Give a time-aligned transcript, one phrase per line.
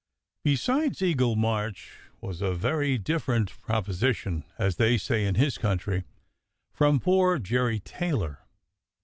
[0.43, 6.05] Besides, Eagle March was a very different "proposi tion," as they say in his country,
[6.73, 8.39] from poor Jerry Taylor.